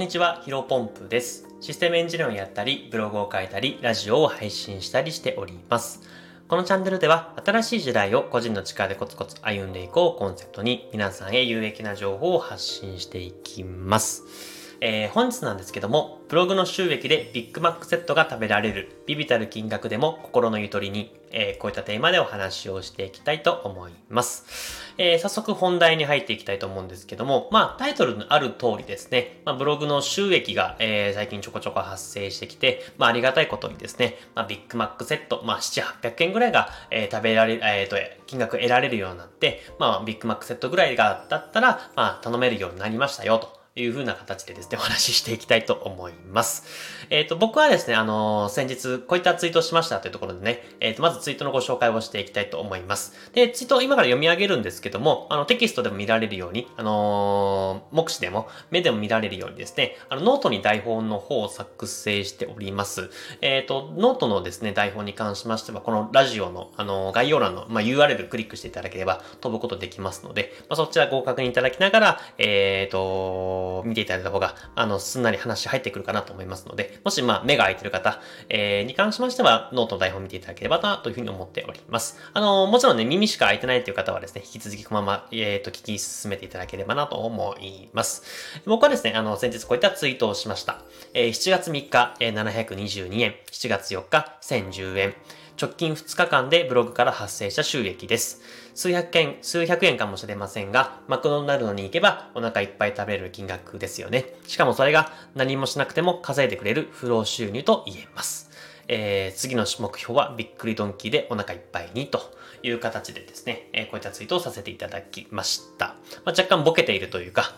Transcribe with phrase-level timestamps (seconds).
[0.00, 1.46] んにちは、ヒロポンプです。
[1.60, 6.00] システムエンジニアをやったり、ブログを書いたり、ラジオを配信したりしております。
[6.48, 14.59] このチャンネルでは、新しい時代を個人の力でコツコツ歩んでいこうコンセプトに、皆さんへ有益な情報を発信していきます。
[14.82, 24.80] えー、本日なんですけども、ブログの収益でビッグマックセットが食べられる、ビビたる金額でも心のゆとりに、えー、こういったテーマでお話をしていきたいと思います。
[24.96, 43.59] えー、早速本題に入っていきたいと思うんですけども、まあ、タイトルのある通りですね、まあ、ブログの収益が、えー、最近ちょこちょこ発生してきて、まあ、ありがたいことにですね、まあ、ビッグマックセット、まあ、7、800円ぐらいが、えー、食べられ、えっ、ー、と、金額得られるようになって、まあ、ビッグマックセットぐらいが、だったら、まあ、頼めるようになりましたよ、と。
[43.76, 46.64] いう風な形でですね、お話ししていきたいと思います。
[47.08, 53.14] えっ、ー、と、僕はですね、あのー、先日、こういったツイートしましたというところでね、えっ、ー、と、まずツイートのご紹介をしていきたいと思います。
[53.32, 63.10] で、ツイートを今から読み上げるんですけども、あの、テキストでも見られるように、あの目視でも、目でも見られるようにですね、あの、ノートに台本の方を作成しております。
[63.40, 82.18] えっ、と、ノートのですね、台本に関しましては、このラジオの、あの概要欄の、まあ、URL クリックしていただければ飛ぶことできますので、まあ、そちらご確認いただきながら、えっ、と、見ていただいた方が、あの、すんなり話入ってくるかなと思いますので、もし、まあ、目が開いてる方、えー、に関しましては、ノートの台本を見ていただければな、というふうに思っております。
[82.32, 88.22] あの、もちろんね、耳しか開いてないという方はですね、引き続きこのまま、えっ、ー、と、聞き進めていただければなと思います。
[88.66, 90.82] 僕はですね、あの、先日こういったツイートをしました。
[91.14, 95.14] えー、7月3日、えー、722円、7月4日、1010円、
[95.60, 98.42] 直近2日間でブログから発生した収益です。
[98.74, 104.34] 数百円、数百円かもしれませんが、マクドナルドに行けばお腹いっぱい食べれる金額ですよね。
[104.46, 108.50] しかもそれが何もしなくても稼いでくれる不労収入と言えます。
[108.88, 112.20] えー、次の目標はびっくりドンキーでお腹いっぱいにと
[112.64, 115.94] いう形でですね、えー、こういったツイートをさせていただきました。
[116.24, 117.52] まあ、若干ボケているというか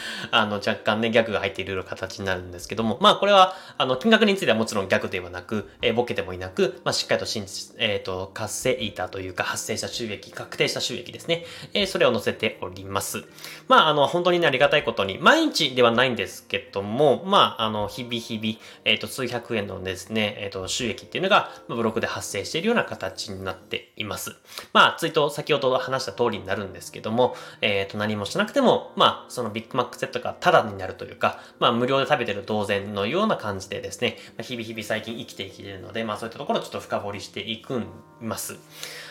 [0.30, 11.44] あの、若干ね、ギャグが入っている形になるんですけども、まあ、これは、あの、金額についてはもちろんギャグではなく、えー、ボケてもいなく、まあ、しっかりと真実、えっ、ー、と、活性いたというか、発生した収益、確定した収益ですね。
[11.74, 13.24] えー、それを載せております。
[13.68, 24.36] まあ、あの、本当にね、ありがたいことに、毎日ではないんですけども、まあ、あの、日々日々、えっ、と、数百円のですね、えっ、と、収益っていうのがま、ブログで発生しているような形になっています。
[24.72, 37.86] まあ、ツイート、先ほど話した通りになるんですけども、えっ、と、何もしなくても、まあ、そのビッグマックセットがタダになるというか、まあ無料で食べてる同然のような感じでですね、まあ、日々日々最近生きていけるので、まあそういったところをちょっと深掘りしていくん
[38.20, 38.58] ます。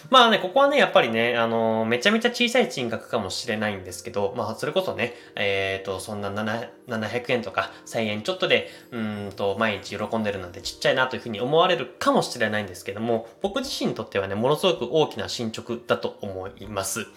[0.09, 17.07] まあね、ここはね、やっぱりね、あのー、めちゃめちゃ小さい金額かもしれないんですけど、まあそれこそね、えっ、ー、と、そんな700円とか1000円ちょっとで、うんと、毎日喜んでるなんてちっちゃいなというふうに思われるかもしれないんですけども、僕自身にとってはね、ものすごく大きな進捗だと思います。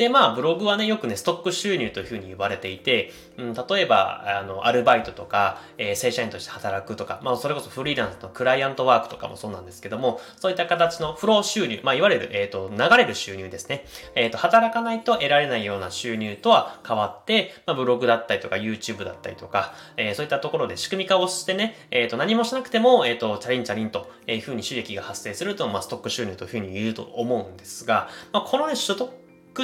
[0.00, 13.84] で、まあ、ブログはね、よくね、ストック収入というふうに言われていて、うん、例えば、あの、アルバイトとか、えー、正社員として働くとか、まあ、それこそフリーランスのクライアントワークとかもそうなんですけども、そういった形のフロー収入、まあ、いわゆる、えっ、ー、と、流れる収入ですね。
[14.14, 29.10] えっ、ー、と、働かないと得られないような収入とは変わって、まあ、ブログだったりとか、YouTube だったりとか、えー、そういったところで仕組み化をしてね、えっ、と、何もしなくても、えっ、と、チャリンチャリンと、えいうふうに収益が発生すると、まあ、ストック収入というふうに言うと思うんですが、まあ、このね、所得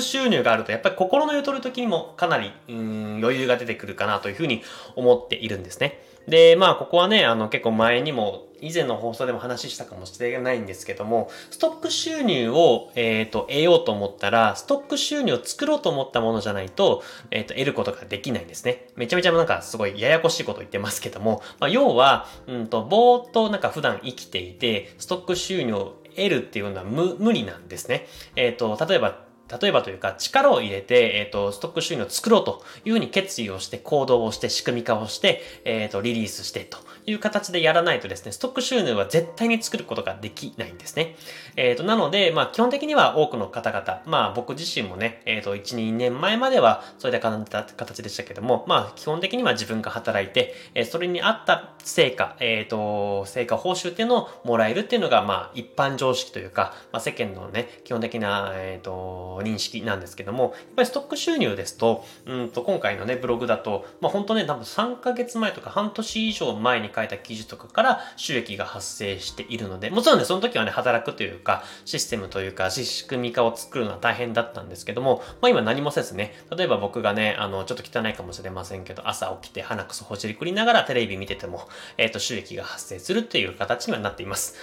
[0.01, 4.63] 収入があると、やっぱり心のゆとる時にもかなり、うん、余裕が出てくるかなというふうに
[4.95, 6.01] 思っているんですね。
[6.29, 18.89] で、まあ、ここはね、あの、結構前にも、以前の放送でも話したかもしれないんですけども、ストック収入を、えっ、ー、と、得ようと思ったら、ストック収入を作ろうと思ったものじゃないと、えっ、ー、と、得ることができないんですね。
[18.97, 28.07] めちゃめちゃなんかすごいややこしいこと言ってますけども、まあ、要は、うんと、ぼーっとなんか普段生きていて、ストック収入を得るっていうのは無無理なんですね。
[28.35, 29.26] えっ、ー、と、例えば
[29.61, 41.17] 例えばというか力を入れて、えっ、ー、と、ストック収入を作ろうというふうに決意をして行動をして仕組み化をして、えっ、ー、と、リリースしてという形でやらないとですね、ストック収入は絶対に作ることができないんですね。
[41.57, 81.69] えっ、ー、と、なので、まあ、基本的には多くの方々、まあ、僕自身もね、えっ、と、1、2年前まではそういった形でしたけども、まあ、基本的には自分が働いて、えそれに合った成果、えっ、と、成果報酬っていうのをもらえるっていうのが、まあ、一般常識というか、まあ、世間のね、基本的な、えっ、と、認識なんですけども、やっぱりストック収入ですと、うんと今回のね、ブログだと、まあ本当ね、多分3ヶ月前とか半年以上前に書いた記事とかから収益が発生しているので、もちろんね、その時はね、働くというか、システムというか、仕組み化を作るのは大変だったんですけども、まあ今何もせずね、例えば僕がね、あの、ちょっと汚いかもしれませんけど、朝起きて鼻くそほじりくりながらテレビ見てても、
[81.99, 84.57] えっ、ー、と、収益が発生するっていう形にはなっています。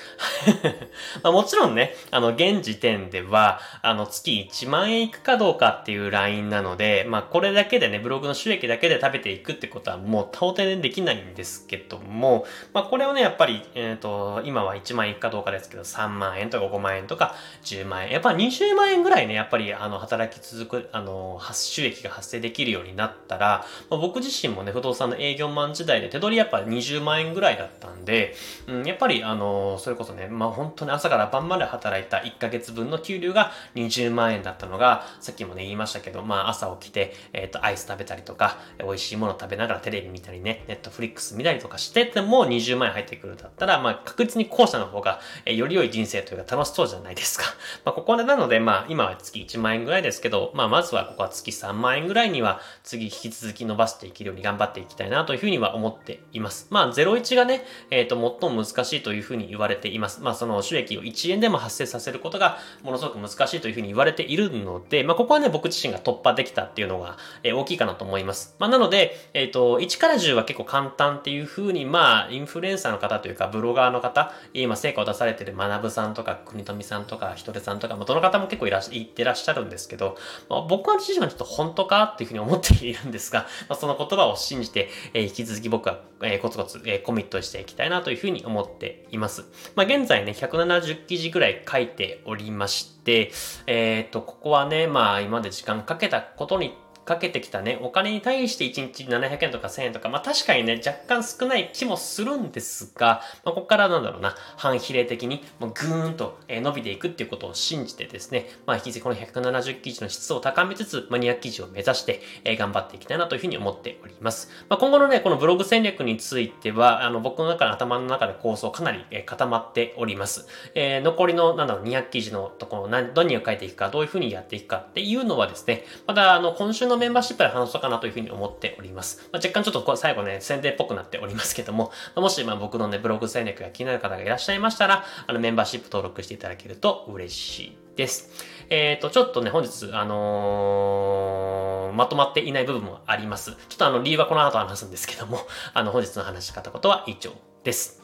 [1.23, 28.33] まあ、もちろんね、あの、現時点では、あの、月1 1万円いくかどうかっていうラインなので、まあこれだけでね、ブログの収益だけで食べていくってことはもう到底できないんですけども、まあこれをね、やっぱり、えっ、ー、と、今は1万円いくかどうかですけど、3万円とか5万円とか10万円、やっぱ20万円ぐらいね、やっぱりあの、働き続く、あの、収益が発生できるようになったら、まあ、僕自身もね、不動産の営業マン時代で手取りやっぱ20万円ぐらいだったんで、
[28.67, 47.45] うん、やっぱりあの、それこそね、まあ本当に朝から晩まで働いた1ヶ月分の給料が20万円だったのが、さっきもね、言いましたけど、まあ朝起きて、えっ、ー、と、アイス食べたりとか、美味しいもの食べながらテレビ見たりね、ネットフリックス見たりとかしてても20万円入ってくるだったら、まあ確実に後者の方が、えー、より良い人生というか楽しそうじゃないですか。
[47.85, 56.67] まあここでなので、まあ今は月1万円ぐらいですけど、まあまずはここは月3万円ぐらいには次引き続き伸ばしていけるように頑張っていきたいなというふうには思っています。
[56.69, 60.21] まあ01がね、えっ、ー、と最も難しいというふうに言われています。
[60.21, 68.55] まあその収益を1円でも発生させることがものすごく難しいというふうに言われているので、まあここはね僕自身が突破できたっていうのが、えー、大きいかなと思います。
[68.59, 80.17] まあなので、えっ、ー、と1から10は結構簡単っていうふうにまあインフルエンサーの方というかブロガーの方、今成果を出されてる学さんとか国富さんとかひとでさんとか、まあどの方も結構いらっしゃ、いってらっしゃるんですけど、
[80.49, 89.45] まあ、僕は自身はちょっと本当かっていうふうに思っているんですが、まあ、その言葉を信じて、えー、引き続き僕は、えー、コツコツ、えー、コミットしていきたいなというふうに思っています。
[89.75, 93.31] まあ、現在ね、170記事ぐらい書いておりまして、
[93.67, 114.49] えっ、と、ここはね、まあ、今まで時間かけたことにかけてきたね、お金に対して1日700円とか1000円とか、まあ確かにね、若干少ない気もするんですが、まあここからなんだろうな、反比例的にもうぐーんと伸びていくっていうことを信じてですね、まあ引き続きこの170記事の質を高めつつ、まあ200記事を目指して、え頑張っていきたいなというふうに思っております。
[114.69, 120.47] まあ今後のね、このブログ戦略については、あの僕の中の頭の中で構想かなり、え固まっております。
[120.75, 129.29] えー、残りの、なんだろう、200記事のところ、何、何を書いていくか、どういうふうにやっていくかっていうのはですね、またあの今週ののメンバーシップで話そうかなというふうに思っております。
[129.31, 138.29] まあ、若干ちょっと最後ね、宣伝っぽくなっておりますけども、もしまあ僕のね、ブログ戦略が気になる方がいらっしゃいましたら、あのメンバーシップ登録していただけると嬉しいです。
[138.69, 143.51] えっ、ー、と、ちょっとね、本日、あのー、まとまっていない部分もあります。
[143.51, 145.39] ちょっとあの、理由はこの後話すんですけども、
[145.73, 147.31] あの、本日の話し方ことは以上
[147.63, 148.01] です。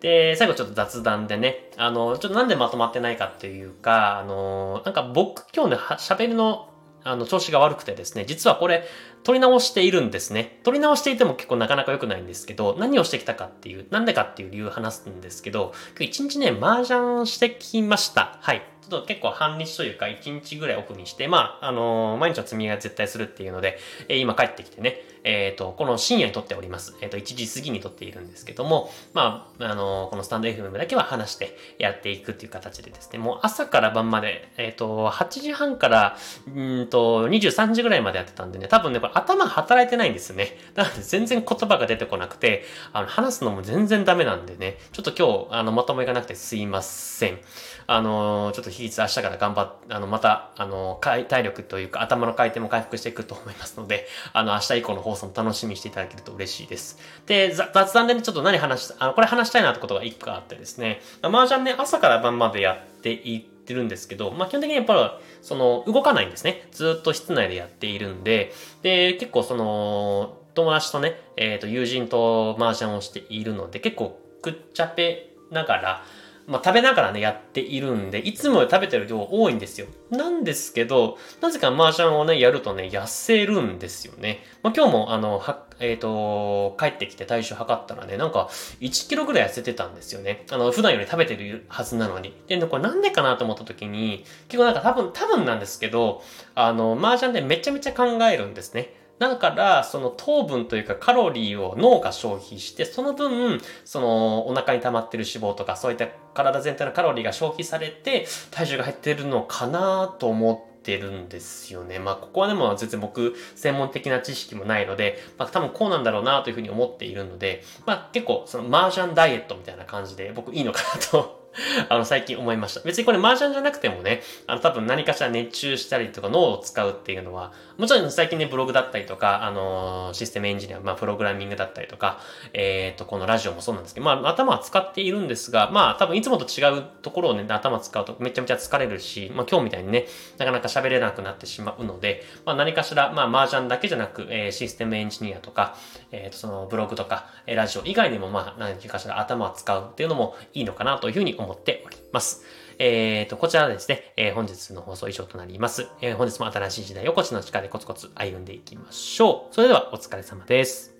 [0.00, 6.71] で、最後ちょっと雑談でね、あの、ちょっとなんでまとまってないかっていうか、あの、なんか僕今日ね、喋るの
[7.04, 8.84] あの、調子が悪くてですね、実はこれ、
[9.22, 10.58] 取り直しているんですね。
[10.64, 18.38] 取り直していても結構なかなか良くないんですけど、何をしてきたかっていう、なんでかっていう理由を話すんですけど、今日一日ね、麻雀してきました。
[18.40, 18.62] はい。
[18.82, 23.78] ちょっと結構半日というか一日ぐらいオフにして、まあ、あのー、毎日の積みが絶対するっていうので、
[24.08, 26.94] えー、今帰ってきてね、えっ、ー、と、この深夜に撮っております。
[27.00, 36.16] えっ、と、1時過ぎに撮っているんですけども、まあ、あのこのスタンド FM だけは話してやっていくっていう形でですね、もう朝から晩まで、えっ、と、8時半から、
[36.54, 40.56] うんと、23時ぐらいまでやってたんでね、多分ね、これ頭働いてないんですよね。
[40.74, 47.38] なので全然言葉が出てこなくて、あの、話すのも全然ダメなんでね、ちょっと今日、あの、まとめがなくてすいません。
[47.86, 56.98] あのちょっと比率明日から頑張っ、あの、また、あの、体力というか頭の回転も回復していくと思いますので、あの、明日以降の放送も楽しみにしていただけると嬉しいです。
[57.26, 66.68] で、雑談でね、ちょっと何話した、あの、これ話したいなってことが一個あってですね、麻雀ね、朝から晩までやっていってるんですけど、まあ、基本的にやっぱり、その、動かないんですね。
[66.72, 68.52] ずっと室内でやっているんで、
[68.82, 76.04] で、結構その、友達とね、えっ、ー、と、友人と麻雀をしているので、結構、くっちゃぺながら、
[76.52, 79.86] まあ、食べながらね、やっているんで、いつも食べてる量多いんですよ。
[80.10, 84.44] なんですけど、なぜか麻雀をね、やるとね、痩せるんですよね。
[84.62, 88.50] まあ、今日も、あの、は、えっ、ー、と、帰ってきて体重測ったらね、なんか、
[88.82, 90.44] 1キロぐらい痩せてたんですよね。
[90.50, 92.34] あの、普段より食べてるはずなのに。
[92.46, 96.22] で、これなんでかなと思った時に、結構なんか多分、多分なんですけど、
[96.54, 98.92] あの、麻雀でめちゃめちゃ考えるんですね。
[99.28, 111.98] だから、その糖分というかカロリーを脳が消費して、その分、そのお腹に溜まってる脂肪とか、そういった体全体のカロリーが消費されて、体重が入ってるのかなと思ってるんですよね。
[111.98, 121.41] まあ、ここはでも全然僕、専門的な知識もないので、まあ、多分こうなんだろうなというふうに思っているので、まあ、結構、その麻雀ダイエットみたいな感じで、僕いいのかなと
[121.88, 122.80] あの、最近思いました。
[122.80, 132.20] 別にこれ麻雀じゃなくてもね、あの、多分何かしら熱中したりとか脳を使うっていうのは、もちろん最近ね、ブログだったりとか、あのー、システムエンジニア、まあ、プログラミングだったりとか、
[132.52, 140.06] えっ、ー、と、このラジオもそうなんですけど、まあ、頭は使っているんですが、まあ、多分いつもと違うところをね、頭使うとめちゃめちゃ疲れるし、まあ、今日みたいにね、
[140.38, 145.76] なかなか喋れなくなってしまうので、まあ、何かしら、まあ、麻雀だけじゃなく、えー、システムエンジニアとか、
[146.12, 152.44] えっ、と、その、ブログとか、えラジオ以外にも、まあ、何かしら頭を使うっていうのもいいのかなというふうに思思っております。。
[152.78, 155.88] えっ、ー、と、こちらはですね、えー、本日の放送以上となります。
[156.00, 159.54] えー、本日も新しい時代をこっちの力でコツコツ歩んでいきましょう。
[159.54, 160.94] それではお疲れ様です。